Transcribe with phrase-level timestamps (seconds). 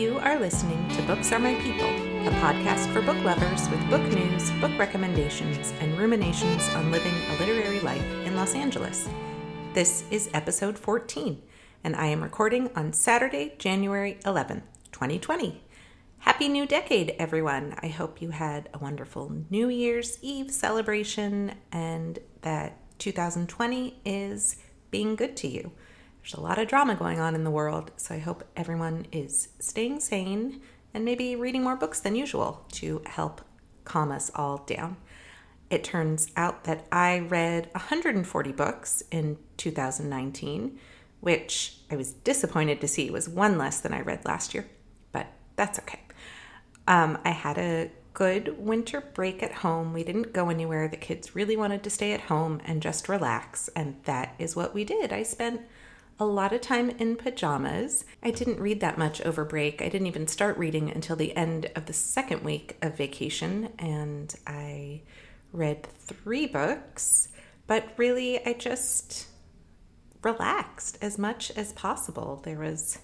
[0.00, 4.00] You are listening to Books Are My People, a podcast for book lovers with book
[4.00, 9.10] news, book recommendations, and ruminations on living a literary life in Los Angeles.
[9.74, 11.42] This is episode 14,
[11.84, 15.62] and I am recording on Saturday, January 11th, 2020.
[16.20, 17.74] Happy New Decade, everyone!
[17.82, 24.56] I hope you had a wonderful New Year's Eve celebration and that 2020 is
[24.90, 25.72] being good to you.
[26.22, 29.48] There's a lot of drama going on in the world, so I hope everyone is
[29.58, 30.60] staying sane
[30.92, 33.40] and maybe reading more books than usual to help
[33.84, 34.96] calm us all down.
[35.70, 40.78] It turns out that I read 140 books in 2019,
[41.20, 44.66] which I was disappointed to see was one less than I read last year,
[45.12, 46.00] but that's okay.
[46.86, 49.92] Um, I had a good winter break at home.
[49.92, 50.88] We didn't go anywhere.
[50.88, 54.74] The kids really wanted to stay at home and just relax, and that is what
[54.74, 55.12] we did.
[55.12, 55.62] I spent
[56.20, 58.04] a lot of time in pajamas.
[58.22, 59.80] I didn't read that much over break.
[59.80, 64.32] I didn't even start reading until the end of the second week of vacation, and
[64.46, 65.00] I
[65.52, 67.28] read three books,
[67.66, 69.28] but really I just
[70.22, 72.42] relaxed as much as possible.
[72.44, 72.98] There was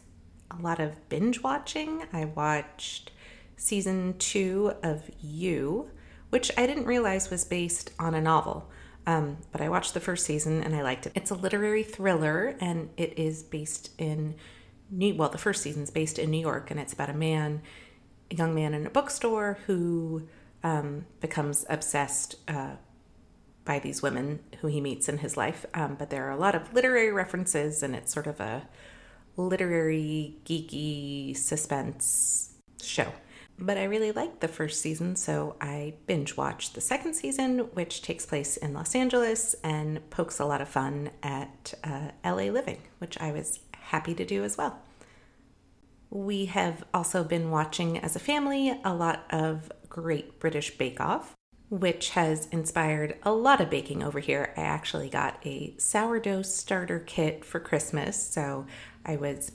[0.50, 2.05] a lot of binge watching.
[2.12, 3.12] I watched
[3.56, 5.91] season two of You,
[6.28, 8.70] which I didn't realize was based on a novel.
[9.07, 11.12] Um, but I watched the first season and I liked it.
[11.15, 14.35] It's a literary thriller and it is based in
[14.91, 17.62] New well, the first season's based in New York and it's about a man,
[18.31, 20.29] a young man in a bookstore who
[20.62, 22.73] um, becomes obsessed uh,
[23.65, 25.67] by these women who he meets in his life.
[25.75, 28.69] Um, but there are a lot of literary references and it's sort of a
[29.37, 33.12] literary, geeky suspense show.
[33.59, 38.03] But I really liked the first season, so I binge watched the second season, which
[38.03, 42.83] takes place in Los Angeles and pokes a lot of fun at uh, LA living,
[42.99, 44.78] which I was happy to do as well.
[46.11, 51.34] We have also been watching as a family a lot of Great British Bake Off,
[51.71, 54.53] which has inspired a lot of baking over here.
[54.56, 58.67] I actually got a sourdough starter kit for Christmas, so
[59.05, 59.50] I was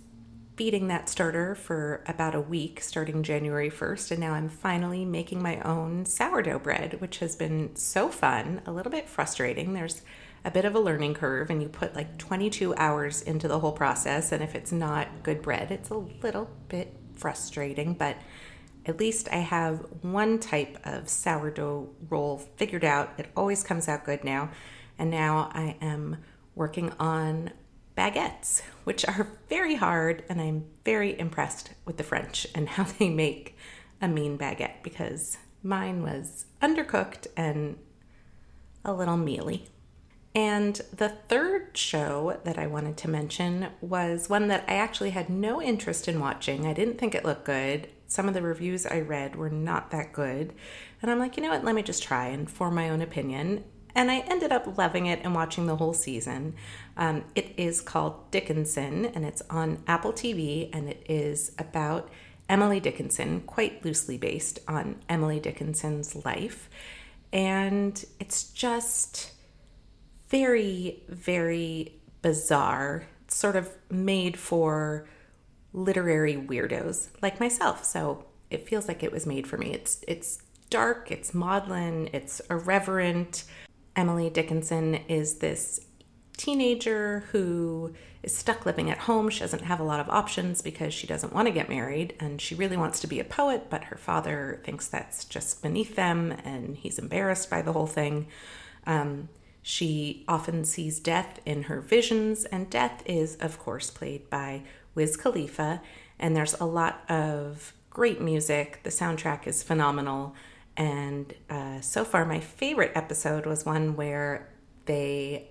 [0.61, 5.41] feeding that starter for about a week starting January 1st, and now I'm finally making
[5.41, 9.73] my own sourdough bread, which has been so fun, a little bit frustrating.
[9.73, 10.03] There's
[10.45, 13.71] a bit of a learning curve, and you put like 22 hours into the whole
[13.71, 18.17] process, and if it's not good bread, it's a little bit frustrating, but
[18.85, 23.13] at least I have one type of sourdough roll figured out.
[23.17, 24.51] It always comes out good now.
[24.99, 26.17] And now I am
[26.53, 27.49] working on
[28.01, 33.09] baguettes, which are very hard, and I'm very impressed with the French and how they
[33.09, 33.55] make
[34.01, 37.77] a mean baguette because mine was undercooked and
[38.83, 39.67] a little mealy.
[40.33, 45.29] And the third show that I wanted to mention was one that I actually had
[45.29, 46.65] no interest in watching.
[46.65, 47.87] I didn't think it looked good.
[48.07, 50.53] Some of the reviews I read were not that good.
[51.01, 53.63] And I'm like, you know what, let me just try and form my own opinion
[53.95, 56.55] and I ended up loving it and watching the whole season.
[56.97, 62.09] Um, it is called Dickinson, and it's on Apple TV, and it is about
[62.49, 66.69] Emily Dickinson, quite loosely based on Emily Dickinson's life.
[67.31, 69.31] And it's just
[70.29, 75.07] very, very bizarre, it's sort of made for
[75.73, 77.85] literary weirdos like myself.
[77.85, 79.73] So it feels like it was made for me.
[79.73, 83.45] It's it's dark, it's maudlin, it's irreverent.
[83.95, 85.81] Emily Dickinson is this
[86.37, 87.93] teenager who
[88.23, 89.29] is stuck living at home.
[89.29, 92.41] She doesn't have a lot of options because she doesn't want to get married and
[92.41, 96.31] she really wants to be a poet, but her father thinks that's just beneath them
[96.43, 98.27] and he's embarrassed by the whole thing.
[98.87, 99.29] Um,
[99.61, 104.63] she often sees death in her visions, and death is, of course, played by
[104.95, 105.81] Wiz Khalifa.
[106.19, 108.79] And there's a lot of great music.
[108.83, 110.35] The soundtrack is phenomenal.
[110.77, 114.49] And uh, so far, my favorite episode was one where
[114.85, 115.49] they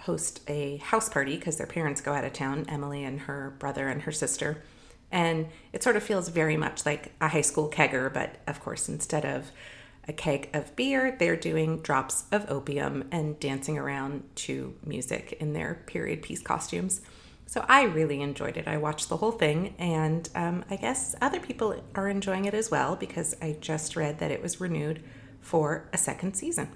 [0.00, 3.88] host a house party because their parents go out of town, Emily and her brother
[3.88, 4.62] and her sister.
[5.12, 8.88] And it sort of feels very much like a high school kegger, but of course,
[8.88, 9.50] instead of
[10.08, 15.52] a keg of beer, they're doing drops of opium and dancing around to music in
[15.52, 17.00] their period piece costumes.
[17.50, 18.68] So I really enjoyed it.
[18.68, 22.70] I watched the whole thing, and um, I guess other people are enjoying it as
[22.70, 25.02] well because I just read that it was renewed
[25.40, 26.68] for a second season.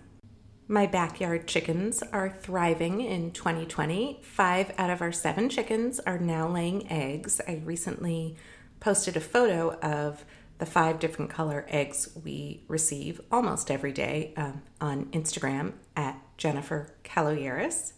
[0.67, 4.19] My backyard chickens are thriving in 2020.
[4.25, 7.41] Five out of our seven chickens are now laying eggs.
[7.47, 8.35] I recently
[8.81, 10.25] posted a photo of
[10.59, 16.97] the five different color eggs we receive almost every day um, on Instagram at Jennifer
[17.05, 17.93] Caloyeras.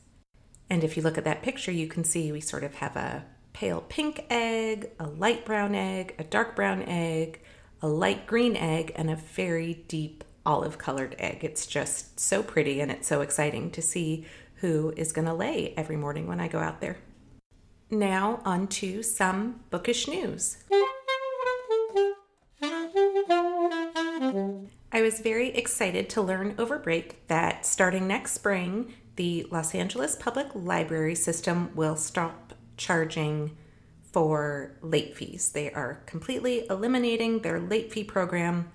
[0.68, 3.24] And if you look at that picture, you can see we sort of have a
[3.52, 7.40] pale pink egg, a light brown egg, a dark brown egg,
[7.80, 11.42] a light green egg, and a very deep olive colored egg.
[11.42, 14.26] It's just so pretty and it's so exciting to see
[14.56, 16.96] who is going to lay every morning when I go out there.
[17.90, 20.56] Now, on to some bookish news.
[24.92, 30.14] I was very excited to learn over break that starting next spring, the Los Angeles
[30.16, 33.56] Public Library system will stop charging
[34.12, 35.52] for late fees.
[35.52, 38.70] They are completely eliminating their late fee program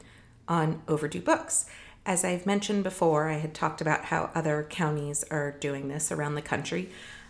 [0.48, 1.66] on overdue books.
[2.06, 6.36] As I've mentioned before, I had talked about how other counties are doing this around
[6.36, 6.90] the country.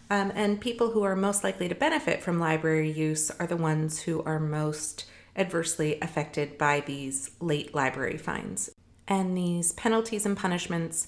[0.09, 4.01] Um, and people who are most likely to benefit from library use are the ones
[4.01, 5.05] who are most
[5.35, 8.71] adversely affected by these late library fines.
[9.07, 11.07] And these penalties and punishments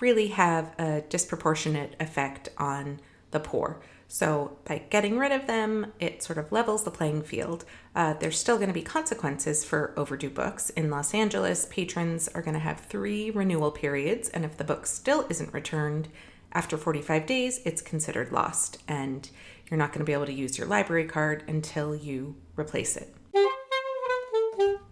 [0.00, 3.00] really have a disproportionate effect on
[3.30, 3.80] the poor.
[4.08, 7.64] So, by getting rid of them, it sort of levels the playing field.
[7.94, 10.70] Uh, there's still going to be consequences for overdue books.
[10.70, 14.86] In Los Angeles, patrons are going to have three renewal periods, and if the book
[14.86, 16.08] still isn't returned
[16.52, 19.28] after 45 days, it's considered lost, and
[19.68, 23.15] you're not going to be able to use your library card until you replace it.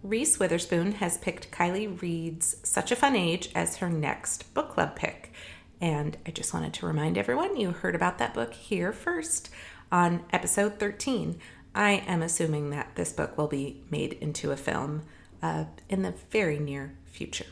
[0.04, 4.96] Reese Witherspoon has picked Kiley Reid's Such a Fun Age as her next book club
[4.96, 5.32] pick.
[5.80, 9.48] And I just wanted to remind everyone you heard about that book here first
[9.90, 11.38] on episode 13.
[11.74, 15.04] I am assuming that this book will be made into a film
[15.42, 17.46] uh, in the very near future.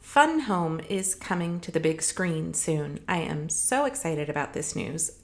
[0.00, 2.98] Fun Home is coming to the big screen soon.
[3.06, 5.20] I am so excited about this news.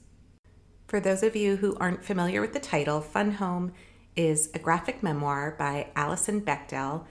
[0.87, 3.73] For those of you who aren't familiar with the title, Fun Home
[4.15, 7.05] is a graphic memoir by Alison Bechdel.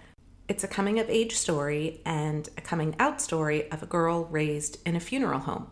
[0.49, 4.79] It's a coming of age story and a coming out story of a girl raised
[4.87, 5.69] in a funeral home.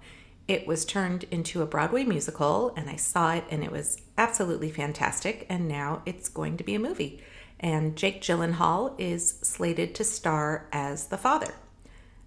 [0.48, 4.70] It was turned into a Broadway musical, and I saw it, and it was absolutely
[4.70, 5.46] fantastic.
[5.48, 7.22] And now it's going to be a movie.
[7.60, 11.54] And Jake Gyllenhaal is slated to star as the father.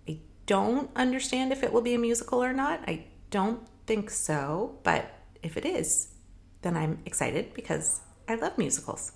[0.07, 2.81] I don't understand if it will be a musical or not.
[2.87, 5.11] I don't think so, but
[5.41, 6.09] if it is,
[6.61, 9.11] then I'm excited because I love musicals.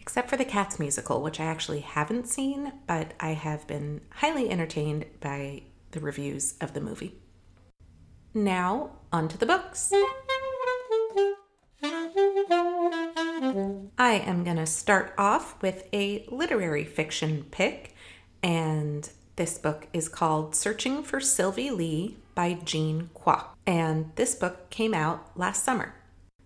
[0.00, 4.50] Except for the Cats musical, which I actually haven't seen, but I have been highly
[4.50, 7.14] entertained by the reviews of the movie.
[8.34, 9.92] Now, on to the books.
[13.98, 17.94] I am going to start off with a literary fiction pick,
[18.42, 23.46] and this book is called Searching for Sylvie Lee by Jean Kwok.
[23.66, 25.94] And this book came out last summer.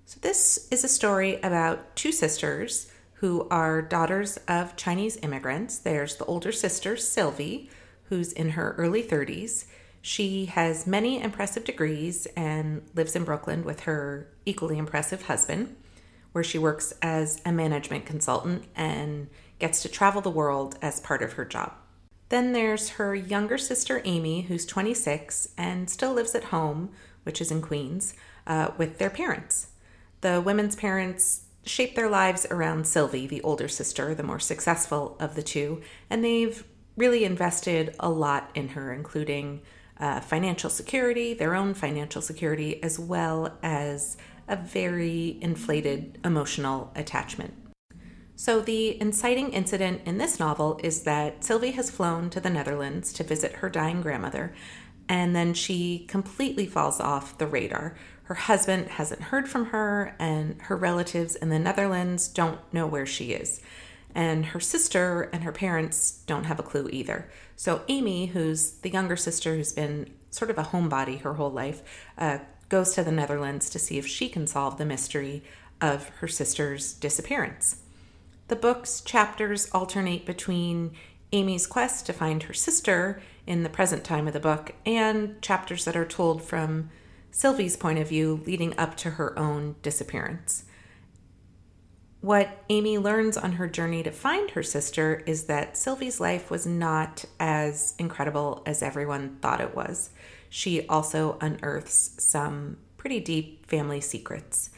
[0.06, 5.78] So, this is a story about two sisters who are daughters of Chinese immigrants.
[5.78, 7.70] There's the older sister, Sylvie,
[8.10, 9.64] who's in her early 30s.
[10.02, 15.74] She has many impressive degrees and lives in Brooklyn with her equally impressive husband,
[16.32, 21.22] where she works as a management consultant and gets to travel the world as part
[21.22, 21.72] of her job.
[22.28, 26.90] Then there's her younger sister, Amy, who's 26 and still lives at home,
[27.22, 28.12] which is in Queens,
[28.46, 29.68] uh, with their parents.
[30.24, 35.34] The women's parents shaped their lives around Sylvie, the older sister, the more successful of
[35.34, 36.64] the two, and they've
[36.96, 39.60] really invested a lot in her, including
[40.00, 44.16] uh, financial security, their own financial security, as well as
[44.48, 47.52] a very inflated emotional attachment.
[48.34, 53.12] So, the inciting incident in this novel is that Sylvie has flown to the Netherlands
[53.12, 54.54] to visit her dying grandmother,
[55.06, 57.94] and then she completely falls off the radar.
[58.24, 63.06] Her husband hasn't heard from her, and her relatives in the Netherlands don't know where
[63.06, 63.60] she is.
[64.14, 67.28] And her sister and her parents don't have a clue either.
[67.56, 71.82] So, Amy, who's the younger sister who's been sort of a homebody her whole life,
[72.16, 72.38] uh,
[72.68, 75.42] goes to the Netherlands to see if she can solve the mystery
[75.80, 77.82] of her sister's disappearance.
[78.48, 80.92] The book's chapters alternate between
[81.32, 85.84] Amy's quest to find her sister in the present time of the book and chapters
[85.84, 86.90] that are told from
[87.36, 90.66] Sylvie's point of view leading up to her own disappearance.
[92.20, 96.64] What Amy learns on her journey to find her sister is that Sylvie's life was
[96.64, 100.10] not as incredible as everyone thought it was.
[100.48, 104.70] She also unearths some pretty deep family secrets.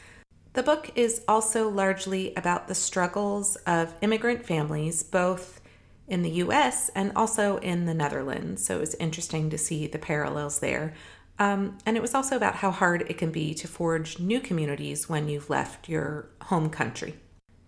[0.55, 5.61] The book is also largely about the struggles of immigrant families, both
[6.09, 8.65] in the US and also in the Netherlands.
[8.65, 10.95] So it was interesting to see the parallels there.
[11.39, 15.09] Um, and it was also about how hard it can be to forge new communities
[15.09, 17.17] when you've left your home country.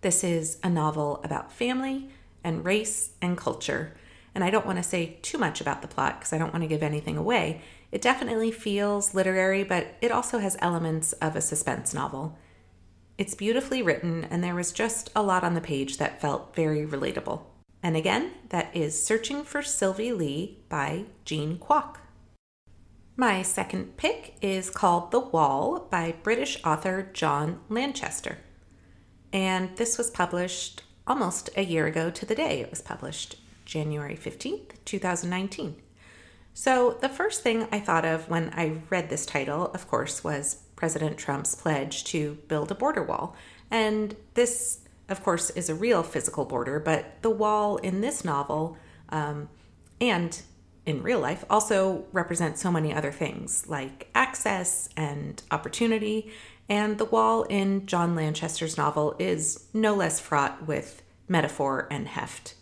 [0.01, 2.09] This is a novel about family
[2.43, 3.95] and race and culture.
[4.35, 6.63] and I don't want to say too much about the plot because I don't want
[6.63, 7.61] to give anything away.
[7.91, 12.39] It definitely feels literary, but it also has elements of a suspense novel.
[13.17, 16.87] It's beautifully written, and there was just a lot on the page that felt very
[16.87, 17.43] relatable.
[17.83, 21.97] And again, that is Searching for Sylvie Lee by Jean Kwok.
[23.21, 28.39] My second pick is called The Wall by British author John Lanchester.
[29.33, 33.35] And this was published almost a year ago to the day it was published,
[33.65, 35.83] January 15th, 2019.
[36.55, 40.63] So, the first thing I thought of when I read this title, of course, was
[40.77, 43.35] President Trump's pledge to build a border wall.
[43.69, 48.77] And this, of course, is a real physical border, but the wall in this novel
[49.09, 49.49] um,
[50.01, 50.41] and
[50.88, 56.33] in real life also represent so many other things like access and opportunity.
[56.66, 62.54] And the wall in John Lanchester's novel is no less fraught with metaphor and heft.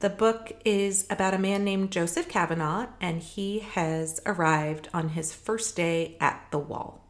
[0.00, 5.32] The book is about a man named Joseph Kavanagh, and he has arrived on his
[5.32, 7.08] first day at the wall.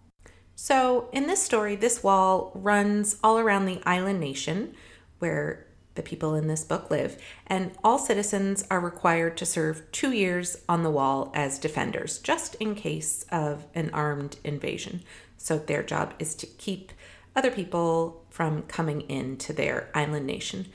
[0.54, 4.76] So, in this story, this wall runs all around the island nation
[5.18, 10.12] where the people in this book live, and all citizens are required to serve two
[10.12, 15.02] years on the wall as defenders, just in case of an armed invasion.
[15.38, 16.92] So their job is to keep
[17.36, 20.66] other people from coming into their island nation.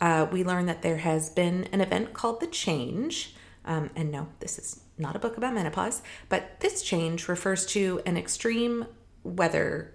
[0.00, 3.34] Uh, we learn that there has been an event called the Change.
[3.64, 8.00] Um, and no, this is not a book about menopause, but this change refers to
[8.04, 8.86] an extreme
[9.22, 9.94] weather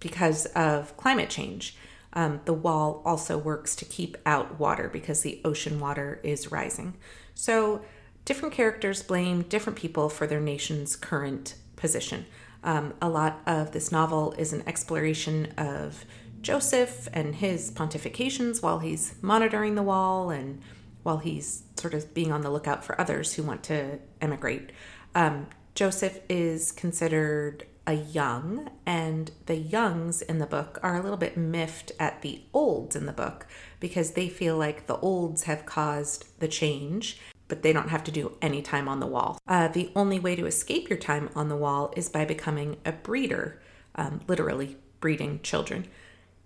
[0.00, 1.76] because of climate change.
[2.18, 6.96] Um, the wall also works to keep out water because the ocean water is rising.
[7.32, 7.82] So,
[8.24, 12.26] different characters blame different people for their nation's current position.
[12.64, 16.04] Um, a lot of this novel is an exploration of
[16.40, 20.60] Joseph and his pontifications while he's monitoring the wall and
[21.04, 24.72] while he's sort of being on the lookout for others who want to emigrate.
[25.14, 25.46] Um,
[25.76, 31.38] Joseph is considered a young, and the youngs in the book are a little bit
[31.38, 33.46] miffed at the olds in the book
[33.80, 37.18] because they feel like the olds have caused the change,
[37.48, 39.38] but they don't have to do any time on the wall.
[39.48, 42.92] Uh, the only way to escape your time on the wall is by becoming a
[42.92, 43.58] breeder,
[43.94, 45.86] um, literally breeding children.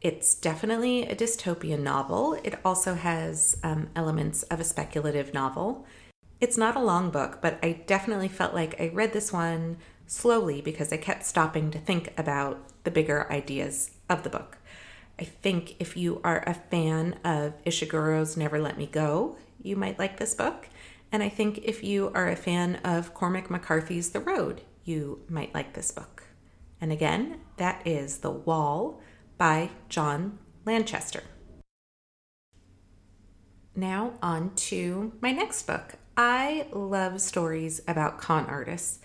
[0.01, 2.39] It's definitely a dystopian novel.
[2.45, 5.87] It also has um, elements of a speculative novel.
[6.41, 9.79] It's not a long book, but I definitely felt like I read this one
[10.13, 14.59] slowly because I kept stopping to think about the bigger ideas of the book.
[15.19, 19.99] I think if you are a fan of Ishiguro's Never Let Me Go, you might
[19.99, 20.69] like this book.
[21.11, 25.55] And I think if you are a fan of Cormac McCarthy's The Road, you might
[25.55, 26.25] like this book.
[26.79, 29.01] And again, that is The Wall
[29.39, 31.23] by John Lanchester.
[33.75, 35.95] Now, on to my next book.
[36.19, 38.99] I love stories about con artists.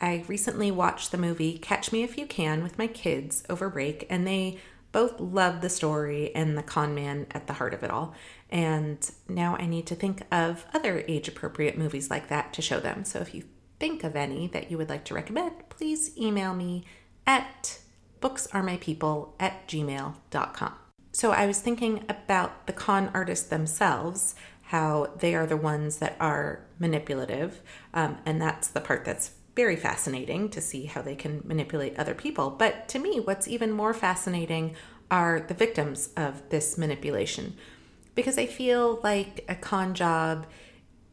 [0.00, 4.06] I recently watched the movie Catch Me If You Can with my kids over break,
[4.08, 4.58] and they
[4.92, 8.14] both loved the story and the con man at the heart of it all.
[8.48, 12.80] And now I need to think of other age appropriate movies like that to show
[12.80, 13.04] them.
[13.04, 13.44] So if you
[13.78, 16.84] think of any that you would like to recommend, please email me
[17.26, 17.78] at
[18.20, 20.74] booksaremypeople at gmail.com.
[21.12, 26.16] So I was thinking about the con artists themselves, how they are the ones that
[26.20, 27.60] are manipulative,
[27.94, 32.14] um, and that's the part that's very fascinating to see how they can manipulate other
[32.14, 32.50] people.
[32.50, 34.74] But to me, what's even more fascinating
[35.10, 37.56] are the victims of this manipulation.
[38.14, 40.46] Because I feel like a con job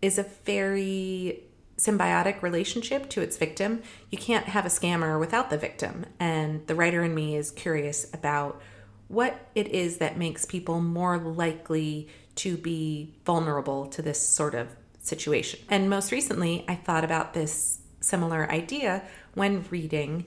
[0.02, 1.44] is a very
[1.78, 3.82] symbiotic relationship to its victim.
[4.12, 6.06] You can't have a scammer without the victim.
[6.20, 8.62] And the writer in me is curious about
[9.08, 14.76] what it is that makes people more likely to be vulnerable to this sort of
[15.00, 15.60] situation.
[15.70, 20.26] And most recently, I thought about this similar idea when reading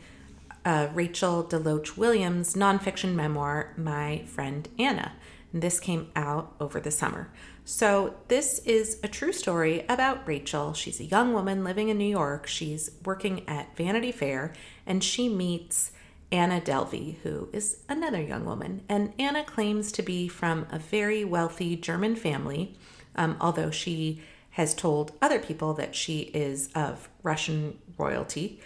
[0.65, 5.13] uh, Rachel DeLoach Williams' nonfiction memoir, My Friend Anna.
[5.53, 7.31] This came out over the summer.
[7.65, 10.75] So, this is a true story about Rachel.
[10.75, 12.47] She's a young woman living in New York.
[12.47, 14.53] She's working at Vanity Fair
[14.87, 15.93] and she meets
[16.33, 18.83] Anna Delvey, who is another young woman.
[18.89, 22.77] And Anna claims to be from a very wealthy German family,
[23.17, 24.21] um, although she
[24.51, 28.61] has told other people that she is of Russian royalty.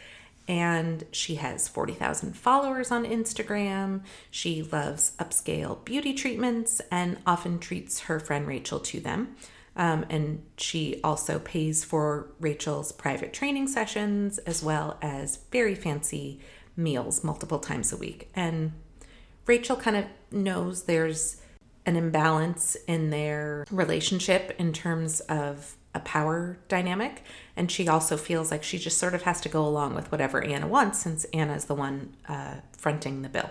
[0.47, 4.03] And she has 40,000 followers on Instagram.
[4.31, 9.37] She loves upscale beauty treatments and often treats her friend Rachel to them.
[9.77, 16.41] Um, and she also pays for Rachel's private training sessions as well as very fancy
[16.77, 18.31] meals multiple times a week.
[18.35, 18.73] And
[19.47, 21.41] Rachel kind of knows there's
[21.87, 27.23] an imbalance in their relationship in terms of a power dynamic.
[27.57, 30.43] And she also feels like she just sort of has to go along with whatever
[30.43, 33.51] Anna wants since Anna is the one uh, fronting the bill.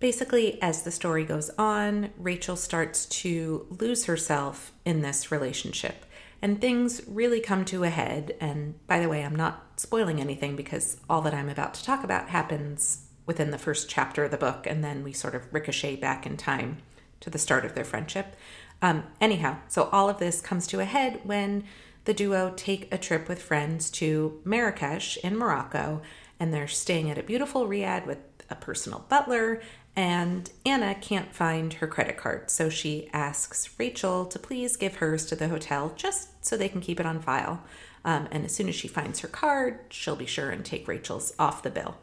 [0.00, 6.06] Basically, as the story goes on, Rachel starts to lose herself in this relationship.
[6.40, 8.34] And things really come to a head.
[8.40, 12.02] And by the way, I'm not spoiling anything because all that I'm about to talk
[12.02, 15.94] about happens within the first chapter of the book, and then we sort of ricochet
[15.94, 16.78] back in time
[17.22, 18.36] to the start of their friendship.
[18.82, 21.64] Um, anyhow, so all of this comes to a head when
[22.04, 26.02] the duo take a trip with friends to Marrakesh in Morocco,
[26.38, 28.18] and they're staying at a beautiful riad with
[28.50, 29.62] a personal butler.
[29.94, 35.26] And Anna can't find her credit card, so she asks Rachel to please give hers
[35.26, 37.62] to the hotel just so they can keep it on file.
[38.04, 41.34] Um, and as soon as she finds her card, she'll be sure and take Rachel's
[41.38, 41.98] off the bill.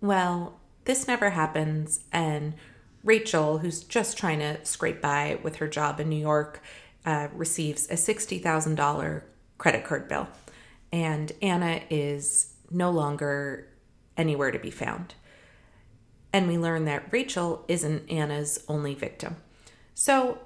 [0.00, 2.54] Well, this never happens, and
[3.04, 6.62] Rachel, who's just trying to scrape by with her job in New York,
[7.04, 9.22] uh, receives a $60,000
[9.58, 10.26] credit card bill.
[10.90, 13.68] And Anna is no longer
[14.16, 15.14] anywhere to be found.
[16.32, 19.36] And we learn that Rachel isn't Anna's only victim.
[19.94, 20.38] So,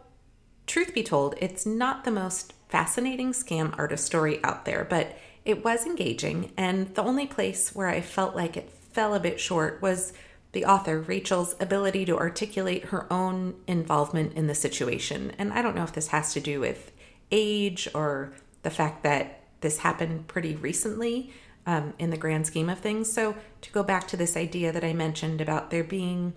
[0.67, 5.65] truth be told, it's not the most fascinating scam artist story out there, but it
[5.65, 6.53] was engaging.
[6.57, 10.13] And the only place where I felt like it fell a bit short was
[10.53, 15.33] the author, Rachel's ability to articulate her own involvement in the situation.
[15.39, 16.93] And I don't know if this has to do with
[17.31, 21.33] age or the fact that this happened pretty recently
[21.67, 23.13] um, in the grand scheme of things.
[23.13, 26.33] So, to go back to this idea that I mentioned about there being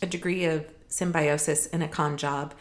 [0.00, 2.54] a degree of symbiosis in a con job,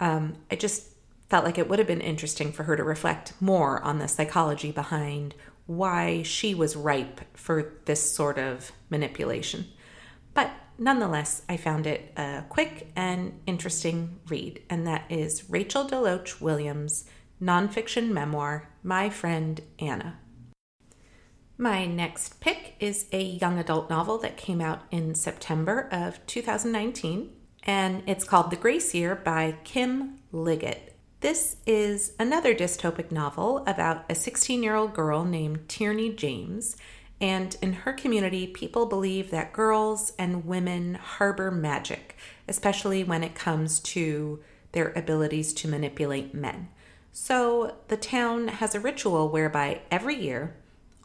[0.00, 0.88] um, I just
[1.30, 4.70] felt like it would have been interesting for her to reflect more on the psychology
[4.70, 5.34] behind
[5.66, 9.66] why she was ripe for this sort of manipulation.
[10.36, 16.42] But nonetheless, I found it a quick and interesting read, and that is Rachel DeLoach
[16.42, 17.06] Williams'
[17.42, 20.18] nonfiction memoir, My Friend Anna.
[21.56, 27.32] My next pick is a young adult novel that came out in September of 2019,
[27.62, 30.94] and it's called The Grace Year by Kim Liggett.
[31.20, 36.76] This is another dystopic novel about a 16 year old girl named Tierney James
[37.20, 43.34] and in her community, people believe that girls and women harbor magic, especially when it
[43.34, 44.40] comes to
[44.72, 46.68] their abilities to manipulate men.
[47.12, 50.56] So the town has a ritual whereby every year,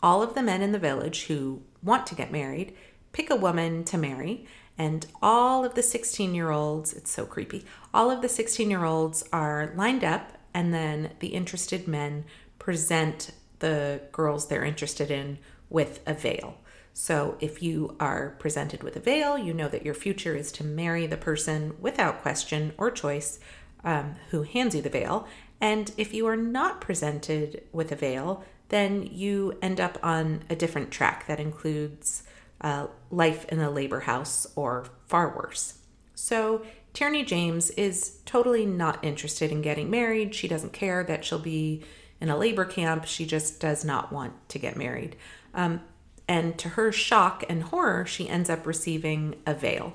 [0.04, 2.76] all of the men in the village who want to get married
[3.14, 4.46] pick a woman to marry,
[4.78, 8.86] and all of the 16 year olds, it's so creepy, all of the 16 year
[8.86, 12.26] olds are lined up, and then the interested men
[12.60, 15.38] present the girls they're interested in
[15.72, 16.58] with a veil.
[16.94, 20.64] So, if you are presented with a veil, you know that your future is to
[20.66, 23.40] marry the person without question or choice
[23.84, 25.26] um, who hands you the veil.
[25.62, 30.56] And if you are not presented with a veil, then you end up on a
[30.56, 32.24] different track that includes
[32.60, 35.80] uh, life in a labor house or far worse.
[36.14, 40.36] So, Tierney James is totally not interested in getting married.
[40.36, 41.84] She doesn't care that she'll be
[42.20, 43.06] in a labor camp.
[43.06, 45.16] She just does not want to get married.
[45.54, 45.82] Um,
[46.28, 49.94] and to her shock and horror, she ends up receiving a veil.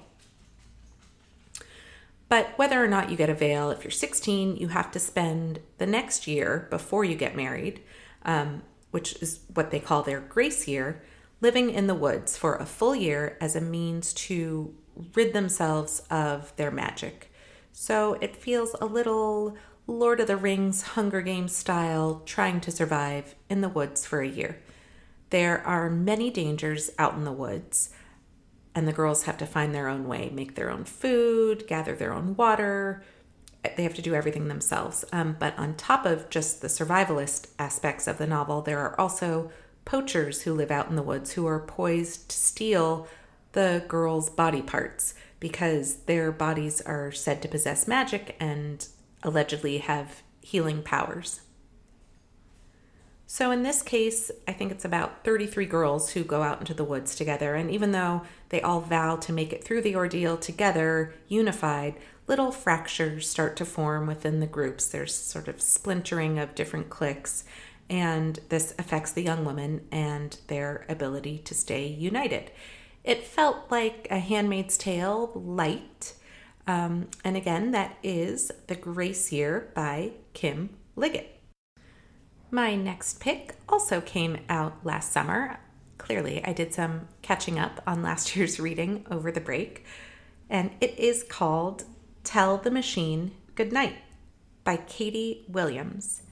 [2.29, 5.61] But whether or not you get a veil, if you're 16, you have to spend
[5.79, 7.81] the next year before you get married,
[8.25, 11.03] um, which is what they call their grace year,
[11.41, 14.75] living in the woods for a full year as a means to
[15.15, 17.33] rid themselves of their magic.
[17.73, 23.37] So it feels a little Lord of the Rings, Hunger Games style, trying to survive
[23.49, 24.59] in the woods for a year.
[25.31, 27.91] There are many dangers out in the woods,
[28.75, 32.13] and the girls have to find their own way, make their own food, gather their
[32.13, 33.03] own water.
[33.77, 35.05] They have to do everything themselves.
[35.13, 39.51] Um, but on top of just the survivalist aspects of the novel, there are also
[39.85, 43.09] poachers who live out in the woods who are poised to steal
[43.53, 48.89] the girls' body parts because their bodies are said to possess magic and
[49.23, 51.41] allegedly have healing powers.
[53.27, 56.85] So in this case, I think it's about 33 girls who go out into the
[56.85, 57.55] woods together.
[57.57, 61.97] And even though they all vow to make it through the ordeal together, unified,
[62.29, 64.87] little fractures start to form within the groups.
[64.87, 67.45] There's sort of splintering of different cliques.
[67.89, 72.51] And this affects the young women and their ability to stay united.
[73.05, 76.15] It felt like a Handmaid's Tale light.
[76.67, 81.36] Um, and again, that is The Grace Year by Kim Liggett.
[82.51, 85.59] My next pick also came out last summer.
[85.99, 89.85] Clearly, I did some catching up on last year's reading over the break,
[90.49, 91.85] and it is called
[92.23, 93.97] Tell the Machine Good Night
[94.63, 96.23] by Katie Williams.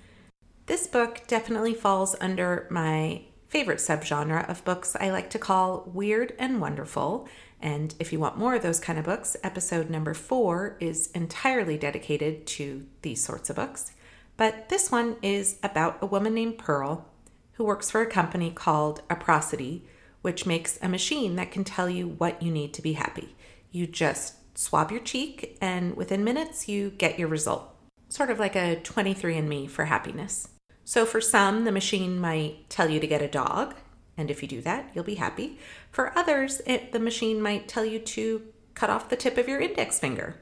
[0.67, 6.35] This book definitely falls under my favorite subgenre of books I like to call weird
[6.39, 7.29] and wonderful.
[7.61, 11.79] And if you want more of those kind of books, episode number four is entirely
[11.79, 13.93] dedicated to these sorts of books.
[14.37, 17.09] But this one is about a woman named Pearl
[17.53, 19.87] who works for a company called Apricity,
[20.23, 23.37] which makes a machine that can tell you what you need to be happy.
[23.71, 27.75] You just swab your cheek, and within minutes, you get your result.
[28.09, 30.49] Sort of like a 23andMe for happiness.
[30.85, 33.75] So, for some, the machine might tell you to get a dog,
[34.17, 35.59] and if you do that, you'll be happy.
[35.91, 38.43] For others, it, the machine might tell you to
[38.75, 40.37] cut off the tip of your index finger.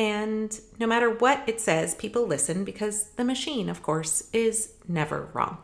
[0.00, 5.28] And no matter what it says, people listen because the machine, of course, is never
[5.34, 5.58] wrong.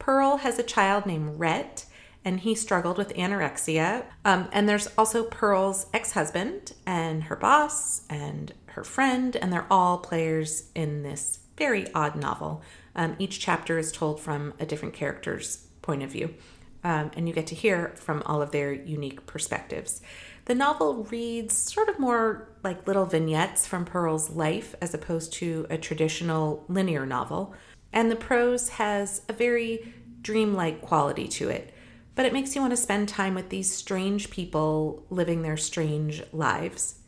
[0.00, 1.86] Pearl has a child named Rhett,
[2.24, 4.06] and he struggled with anorexia.
[4.24, 9.68] Um, and there's also Pearl's ex husband and her boss and her friend, and they're
[9.70, 12.62] all players in this very odd novel.
[12.96, 16.34] Um, each chapter is told from a different character's point of view,
[16.82, 20.02] um, and you get to hear from all of their unique perspectives.
[20.50, 25.64] The novel reads sort of more like little vignettes from Pearl's life as opposed to
[25.70, 27.54] a traditional linear novel,
[27.92, 31.72] and the prose has a very dreamlike quality to it.
[32.16, 36.20] But it makes you want to spend time with these strange people living their strange
[36.32, 36.98] lives.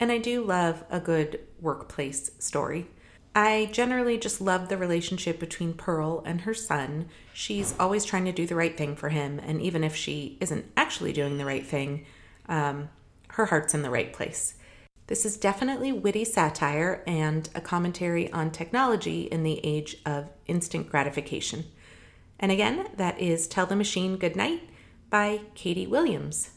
[0.00, 2.86] And I do love a good workplace story.
[3.34, 7.10] I generally just love the relationship between Pearl and her son.
[7.34, 10.72] She's always trying to do the right thing for him, and even if she isn't
[10.74, 12.06] actually doing the right thing,
[12.48, 12.88] um,
[13.30, 14.54] her heart's in the right place.
[15.06, 20.88] This is definitely witty satire and a commentary on technology in the age of instant
[20.88, 21.64] gratification.
[22.38, 24.68] And again, that is Tell the Machine Good Night
[25.10, 26.50] by Katie Williams.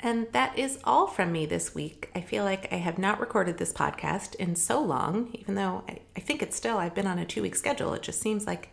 [0.00, 2.10] And that is all from me this week.
[2.14, 6.00] I feel like I have not recorded this podcast in so long, even though I,
[6.14, 7.94] I think it's still, I've been on a two week schedule.
[7.94, 8.68] It just seems like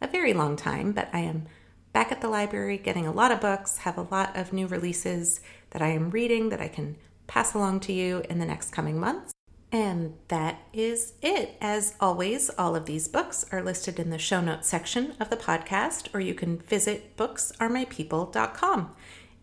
[0.00, 1.46] a very long time, but I am
[1.94, 5.40] back at the library getting a lot of books, have a lot of new releases
[5.70, 9.00] that I am reading that I can pass along to you in the next coming
[9.00, 9.32] months.
[9.72, 11.56] And that is it.
[11.60, 15.36] As always, all of these books are listed in the show notes section of the
[15.36, 18.94] podcast, or you can visit booksaremypeople.com.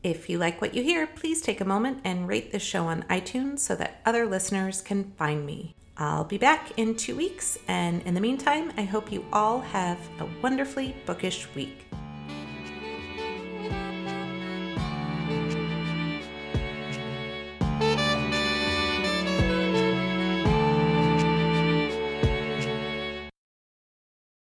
[0.04, 3.04] If you like what you hear, please take a moment and rate this show on
[3.04, 5.76] iTunes so that other listeners can find me.
[5.98, 10.00] I'll be back in two weeks, and in the meantime, I hope you all have
[10.20, 11.86] a wonderfully bookish week.